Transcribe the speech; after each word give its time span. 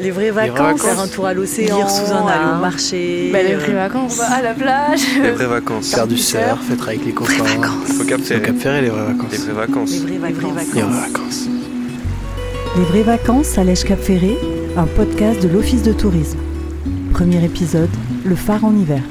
Les 0.00 0.10
vraies 0.10 0.30
vacances, 0.30 0.80
faire 0.80 0.98
un 0.98 1.08
tour 1.08 1.26
à 1.26 1.34
l'océan, 1.34 1.76
lire 1.76 1.90
sous 1.90 2.10
un 2.10 2.26
aller 2.26 2.42
arbre. 2.42 2.56
au 2.56 2.60
marché. 2.62 3.28
Bah, 3.32 3.42
les 3.42 3.52
euh, 3.52 3.58
vraies 3.58 3.74
vacances. 3.74 4.18
On 4.18 4.22
va 4.22 4.36
à 4.36 4.42
la 4.42 4.54
plage. 4.54 5.02
Les 5.22 5.30
vraies 5.30 5.46
vacances. 5.46 5.94
Faire 5.94 6.06
du 6.06 6.16
surf, 6.16 6.70
être 6.72 6.88
avec 6.88 7.04
les 7.04 7.12
copains. 7.12 7.34
Au. 8.00 8.04
Cap 8.04 8.20
Ferré, 8.22 8.80
les 8.80 8.88
vraies 8.88 9.04
vacances. 9.04 9.32
Les 9.32 9.38
vraies 9.38 9.52
vacances. 9.52 9.90
Les 9.90 9.98
vraies 9.98 10.18
vacances. 10.18 10.74
Les 10.74 10.80
vraies 10.80 11.00
vacances. 11.00 11.48
Les 12.76 12.84
vraies 12.84 13.02
vacances 13.02 13.58
à 13.58 13.64
l'Èche 13.64 13.84
Cap 13.84 14.00
Ferré, 14.00 14.38
un 14.76 14.86
podcast 14.86 15.42
de 15.42 15.48
l'Office 15.48 15.82
de 15.82 15.92
tourisme. 15.92 16.38
Premier 17.12 17.44
épisode, 17.44 17.90
le 18.24 18.36
phare 18.36 18.64
en 18.64 18.74
hiver. 18.74 19.02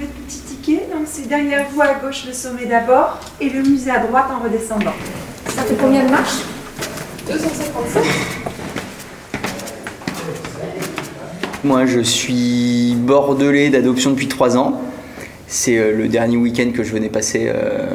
Petit 0.00 0.40
ticket, 0.40 0.88
donc 0.92 1.02
c'est 1.04 1.28
derrière 1.28 1.66
vous 1.72 1.80
à 1.80 1.94
gauche 2.02 2.24
le 2.26 2.32
sommet 2.32 2.66
d'abord 2.66 3.20
et 3.40 3.50
le 3.50 3.62
musée 3.62 3.92
à 3.92 4.00
droite 4.00 4.26
en 4.32 4.42
redescendant. 4.42 4.94
Ça 5.46 5.62
fait 5.62 5.76
combien 5.80 6.04
de 6.04 6.10
marches? 6.10 6.40
Moi, 11.62 11.84
je 11.86 12.00
suis 12.00 12.94
bordelais 12.96 13.68
d'adoption 13.70 14.10
depuis 14.10 14.28
trois 14.28 14.56
ans. 14.56 14.80
C'est 15.46 15.78
euh, 15.78 15.92
le 15.94 16.08
dernier 16.08 16.36
week-end 16.36 16.70
que 16.74 16.82
je 16.82 16.92
venais 16.92 17.08
passer 17.08 17.46
euh, 17.54 17.86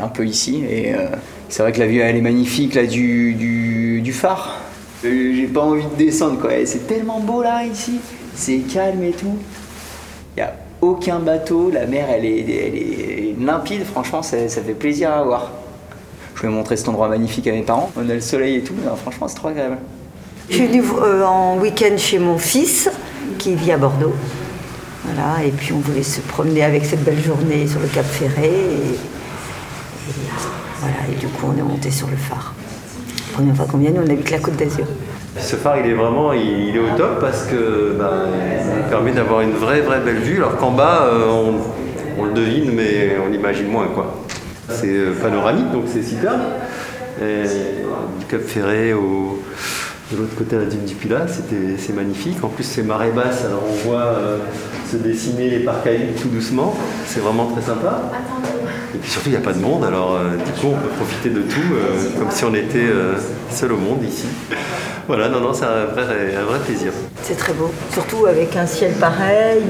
un 0.00 0.08
peu 0.08 0.26
ici. 0.26 0.62
Et 0.68 0.94
euh, 0.94 1.06
c'est 1.48 1.62
vrai 1.62 1.72
que 1.72 1.78
la 1.78 1.86
vue, 1.86 2.00
elle 2.00 2.16
est 2.16 2.20
magnifique, 2.20 2.74
là, 2.74 2.84
du, 2.84 3.32
du, 3.34 4.12
phare. 4.12 4.60
J'ai 5.02 5.46
pas 5.46 5.62
envie 5.62 5.84
de 5.84 6.04
descendre, 6.04 6.38
quoi. 6.38 6.50
C'est 6.64 6.86
tellement 6.86 7.20
beau, 7.20 7.42
là, 7.42 7.64
ici. 7.64 8.00
C'est 8.34 8.58
calme 8.58 9.02
et 9.04 9.12
tout. 9.12 9.38
Il 10.36 10.40
n'y 10.40 10.42
a 10.42 10.54
aucun 10.80 11.18
bateau. 11.18 11.70
La 11.70 11.86
mer, 11.86 12.06
elle 12.10 12.24
est, 12.24 12.40
elle 12.40 12.74
est 12.76 13.36
limpide. 13.40 13.84
Franchement, 13.84 14.22
ça, 14.22 14.48
ça 14.48 14.60
fait 14.60 14.74
plaisir 14.74 15.10
à 15.12 15.22
voir. 15.22 15.50
Je 16.38 16.46
vais 16.46 16.52
montrer 16.52 16.76
cet 16.76 16.88
endroit 16.88 17.08
magnifique 17.08 17.48
à 17.48 17.50
mes 17.50 17.62
parents. 17.62 17.90
On 17.96 18.08
a 18.08 18.14
le 18.14 18.20
soleil 18.20 18.58
et 18.58 18.62
tout. 18.62 18.74
Non, 18.86 18.94
franchement, 18.94 19.26
c'est 19.26 19.34
trop 19.34 19.48
agréable. 19.48 19.78
Je 20.48 20.54
suis 20.54 20.66
venue 20.68 20.84
euh, 21.02 21.24
en 21.24 21.58
week-end 21.58 21.96
chez 21.96 22.20
mon 22.20 22.38
fils 22.38 22.88
qui 23.38 23.56
vit 23.56 23.72
à 23.72 23.76
Bordeaux. 23.76 24.14
Voilà, 25.04 25.44
et 25.44 25.50
puis 25.50 25.72
on 25.72 25.80
voulait 25.80 26.04
se 26.04 26.20
promener 26.20 26.62
avec 26.62 26.84
cette 26.84 27.02
belle 27.02 27.18
journée 27.20 27.66
sur 27.66 27.80
le 27.80 27.88
Cap 27.88 28.06
Ferré. 28.06 28.50
Et, 28.50 28.50
et, 28.50 30.14
voilà, 30.78 30.94
et 31.10 31.16
du 31.16 31.26
coup 31.26 31.46
on 31.52 31.58
est 31.58 31.62
monté 31.62 31.90
sur 31.90 32.06
le 32.06 32.16
phare. 32.16 32.54
Première 33.32 33.56
fois 33.56 33.66
qu'on 33.66 33.78
vient, 33.78 33.90
nous 33.90 34.02
on 34.06 34.08
habite 34.08 34.30
la 34.30 34.38
Côte 34.38 34.54
d'Azur. 34.54 34.86
Ce 35.40 35.56
phare, 35.56 35.78
il 35.78 35.90
est 35.90 35.94
vraiment 35.94 36.32
il, 36.32 36.68
il 36.68 36.76
est 36.76 36.78
au 36.78 36.96
top 36.96 37.20
parce 37.20 37.46
que 37.46 37.96
bah, 37.98 38.12
il 38.76 38.88
permet 38.88 39.10
d'avoir 39.10 39.40
une 39.40 39.54
vraie, 39.54 39.80
vraie 39.80 40.00
belle 40.00 40.20
vue. 40.20 40.36
Alors 40.36 40.56
qu'en 40.56 40.70
bas, 40.70 41.02
euh, 41.02 41.26
on, 41.26 42.22
on 42.22 42.24
le 42.26 42.32
devine, 42.32 42.70
mais 42.74 43.16
on 43.26 43.28
l'imagine 43.28 43.66
moins, 43.66 43.88
quoi. 43.88 44.14
C'est 44.70 44.86
euh, 44.86 45.12
panoramique, 45.20 45.70
donc 45.72 45.84
c'est 45.92 46.02
superbe. 46.02 46.40
Et 47.20 47.42
du 48.18 48.26
Cap 48.26 48.42
Ferré 48.42 48.92
au, 48.92 49.42
de 50.12 50.16
l'autre 50.16 50.34
côté 50.36 50.56
à 50.56 50.60
la 50.60 50.64
dune 50.64 50.84
du 50.84 50.94
Pilat, 50.94 51.26
c'était, 51.28 51.76
c'est 51.78 51.92
magnifique. 51.92 52.42
En 52.42 52.48
plus, 52.48 52.64
c'est 52.64 52.82
marée 52.82 53.10
basse, 53.10 53.44
alors 53.44 53.62
on 53.68 53.88
voit 53.88 54.06
euh, 54.06 54.38
se 54.90 54.96
dessiner 54.96 55.50
les 55.50 55.58
huit 55.58 56.20
tout 56.20 56.28
doucement. 56.28 56.74
C'est 57.06 57.20
vraiment 57.20 57.46
très 57.46 57.62
sympa. 57.62 58.02
Et 58.94 58.98
puis 58.98 59.10
surtout, 59.10 59.28
il 59.28 59.32
n'y 59.32 59.38
a 59.38 59.42
pas 59.42 59.52
de 59.52 59.60
monde, 59.60 59.84
alors 59.84 60.14
euh, 60.14 60.36
du 60.36 60.52
coup, 60.52 60.68
on 60.68 60.78
peut 60.78 60.94
profiter 60.96 61.28
de 61.28 61.42
tout 61.42 61.60
euh, 61.74 62.18
comme 62.18 62.30
si 62.30 62.44
on 62.44 62.54
était 62.54 62.88
seul 63.50 63.72
au 63.72 63.76
monde 63.76 64.02
ici. 64.02 64.26
Voilà, 65.06 65.28
non, 65.28 65.40
non, 65.40 65.52
c'est 65.52 65.64
un 65.64 65.86
vrai, 65.86 66.34
un 66.36 66.44
vrai 66.44 66.58
plaisir. 66.60 66.92
C'est 67.22 67.36
très 67.36 67.52
beau, 67.52 67.70
surtout 67.92 68.26
avec 68.26 68.56
un 68.56 68.66
ciel 68.66 68.92
pareil, 68.92 69.62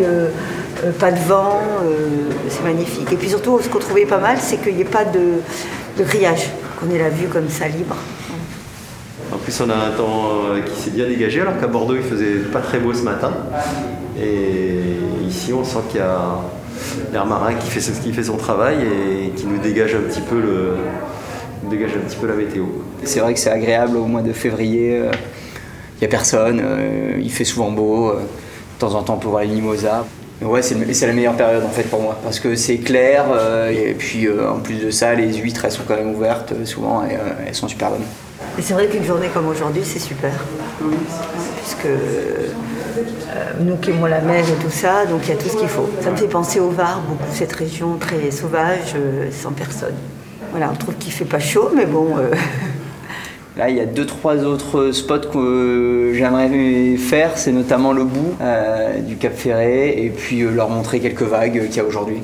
euh, 0.85 0.93
pas 0.93 1.11
de 1.11 1.19
vent, 1.19 1.61
euh, 1.83 2.31
c'est 2.49 2.63
magnifique. 2.63 3.13
Et 3.13 3.17
puis 3.17 3.29
surtout, 3.29 3.61
ce 3.61 3.69
qu'on 3.69 3.79
trouvait 3.79 4.07
pas 4.07 4.19
mal, 4.19 4.39
c'est 4.41 4.59
qu'il 4.59 4.77
n'y 4.77 4.83
ait 4.83 4.85
pas 4.85 5.05
de, 5.05 5.41
de 5.99 6.05
grillage, 6.05 6.51
qu'on 6.79 6.89
ait 6.95 6.99
la 6.99 7.09
vue 7.09 7.27
comme 7.27 7.49
ça 7.49 7.67
libre. 7.67 7.97
En 9.33 9.39
plus, 9.39 9.61
on 9.61 9.69
a 9.71 9.75
un 9.75 9.91
temps 9.91 10.31
euh, 10.51 10.61
qui 10.61 10.81
s'est 10.81 10.91
bien 10.91 11.07
dégagé, 11.09 11.41
alors 11.41 11.59
qu'à 11.59 11.67
Bordeaux, 11.67 11.97
il 11.97 12.03
faisait 12.03 12.37
pas 12.53 12.61
très 12.61 12.79
beau 12.79 12.95
ce 12.95 13.03
matin. 13.03 13.33
Et 14.21 14.81
ici, 15.27 15.53
on 15.53 15.65
sent 15.65 15.81
qu'il 15.91 15.99
y 15.99 16.03
a 16.03 16.39
l'air 17.13 17.27
marin 17.27 17.55
qui 17.55 17.69
fait, 17.71 17.93
qui 18.01 18.13
fait 18.13 18.23
son 18.23 18.37
travail 18.37 18.77
et 18.83 19.31
qui 19.31 19.47
nous 19.47 19.59
dégage 19.59 19.97
un 19.97 20.09
petit 20.09 20.21
peu, 20.21 20.41
le, 20.41 20.75
dégage 21.69 21.91
un 21.97 22.09
petit 22.09 22.17
peu 22.17 22.29
la 22.29 22.35
météo. 22.35 22.65
C'est 23.03 23.21
vrai 23.21 23.35
que 23.35 23.41
c'est 23.41 23.51
agréable 23.51 23.97
au 23.97 24.07
mois 24.07 24.23
de 24.23 24.33
février. 24.33 24.97
Il 24.97 26.01
n'y 26.01 26.07
a 26.07 26.09
personne, 26.09 26.63
il 27.21 27.31
fait 27.31 27.45
souvent 27.45 27.71
beau. 27.71 28.13
de 28.13 28.79
temps 28.79 28.95
en 28.95 29.03
temps, 29.03 29.15
on 29.15 29.19
peut 29.19 29.29
voir 29.29 29.43
les 29.43 29.49
mimosas. 29.49 30.05
Ouais, 30.41 30.63
c'est 30.63 31.07
la 31.07 31.13
meilleure 31.13 31.37
période 31.37 31.65
en 31.65 31.69
fait 31.71 31.83
pour 31.83 32.01
moi 32.01 32.17
parce 32.23 32.39
que 32.39 32.55
c'est 32.55 32.77
clair 32.77 33.25
euh, 33.33 33.71
et 33.71 33.95
puis 33.95 34.27
euh, 34.27 34.49
en 34.49 34.61
plus 34.61 34.77
de 34.77 34.91
ça, 34.93 35.13
les 35.15 35.35
huîtres 35.35 35.65
elles 35.65 35.73
sont 35.73 35.83
quand 35.87 35.97
même 35.97 36.15
ouvertes 36.15 36.53
euh, 36.53 36.65
souvent 36.65 37.05
et 37.05 37.17
elles 37.45 37.55
sont 37.57 37.67
super 37.67 37.91
bonnes. 37.91 38.05
Et 38.57 38.63
c'est 38.63 38.75
vrai 38.75 38.87
qu'une 38.87 39.05
journée 39.05 39.29
comme 39.35 39.49
aujourd'hui, 39.49 39.83
c'est 39.85 39.99
super. 39.99 40.31
Puisque 41.57 41.89
nous 43.61 43.77
qui 43.79 43.91
aimons 43.91 44.07
la 44.07 44.21
mer 44.21 44.45
et 44.49 44.63
tout 44.63 44.71
ça, 44.71 45.07
donc 45.07 45.23
il 45.25 45.31
y 45.31 45.33
a 45.33 45.37
tout 45.37 45.49
ce 45.49 45.57
qu'il 45.57 45.69
faut. 45.69 45.89
Ça 46.03 46.11
me 46.11 46.17
fait 46.17 46.29
penser 46.29 46.61
au 46.61 46.71
Var, 46.71 47.01
beaucoup 47.09 47.31
cette 47.33 47.53
région 47.53 47.97
très 47.99 48.31
sauvage, 48.31 48.95
sans 49.33 49.53
personne. 49.53 49.95
Voilà, 50.53 50.71
on 50.73 50.77
trouve 50.77 50.95
qu'il 50.95 51.13
fait 51.13 51.25
pas 51.25 51.41
chaud, 51.41 51.71
mais 51.75 51.87
bon, 51.87 52.17
Là, 53.59 53.69
il 53.71 53.77
y 53.77 53.81
a 53.81 53.87
deux 53.87 54.07
trois 54.07 54.37
autres 54.45 54.93
spots 54.93 55.29
que 55.33 56.13
j'aimerais 56.15 56.97
faire, 56.97 57.37
c'est 57.37 57.51
notamment 57.51 57.93
le 57.93 58.05
bout 58.05 58.35
euh, 58.41 59.01
du 59.01 59.17
Cap 59.17 59.35
Ferré 59.35 60.05
et 60.05 60.11
puis 60.11 60.43
euh, 60.43 60.51
leur 60.53 60.71
montrer 60.71 61.01
quelques 61.01 61.23
vagues 61.23 61.67
qu'il 61.67 61.77
y 61.77 61.81
a 61.81 61.85
aujourd'hui. 61.85 62.19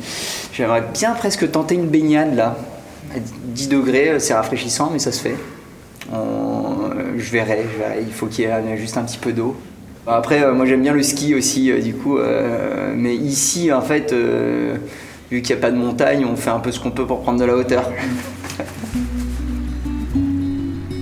J'aimerais 0.52 0.84
bien 0.92 1.10
presque 1.14 1.50
tenter 1.50 1.74
une 1.74 1.88
baignade 1.88 2.36
là. 2.36 2.56
À 3.12 3.18
10 3.46 3.68
degrés, 3.68 4.10
euh, 4.10 4.18
c'est 4.20 4.32
rafraîchissant, 4.34 4.90
mais 4.92 5.00
ça 5.00 5.10
se 5.10 5.20
fait. 5.22 5.34
On- 6.12 6.84
euh, 6.84 7.14
je 7.18 7.30
verrai, 7.32 7.64
il 8.06 8.12
faut 8.12 8.26
qu'il 8.26 8.44
y 8.44 8.46
ait 8.46 8.76
juste 8.76 8.96
un 8.96 9.02
petit 9.02 9.18
peu 9.18 9.32
d'eau. 9.32 9.56
Après, 10.06 10.40
euh, 10.44 10.52
moi 10.54 10.66
j'aime 10.66 10.82
bien 10.82 10.92
le 10.92 11.02
ski 11.02 11.34
aussi, 11.34 11.72
euh, 11.72 11.80
du 11.80 11.94
coup. 11.94 12.16
euh, 12.18 12.92
mais 12.96 13.16
ici, 13.16 13.72
en 13.72 13.80
fait, 13.80 14.12
euh, 14.12 14.76
vu 15.32 15.42
qu'il 15.42 15.56
n'y 15.56 15.60
a 15.60 15.62
pas 15.62 15.72
de 15.72 15.76
montagne, 15.78 16.24
on 16.30 16.36
fait 16.36 16.50
un 16.50 16.60
peu 16.60 16.70
ce 16.70 16.78
qu'on 16.78 16.92
peut 16.92 17.06
pour 17.06 17.22
prendre 17.22 17.40
de 17.40 17.44
la 17.44 17.56
hauteur. 17.56 17.90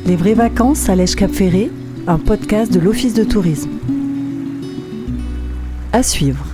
Les 0.04 0.16
vraies 0.16 0.34
vacances 0.34 0.88
à 0.88 0.96
l'Èche 0.96 1.14
Cap 1.14 1.30
Ferré, 1.30 1.70
un 2.08 2.18
podcast 2.18 2.72
de 2.72 2.80
l'Office 2.80 3.14
de 3.14 3.22
tourisme. 3.22 3.70
À 5.92 6.02
suivre. 6.02 6.51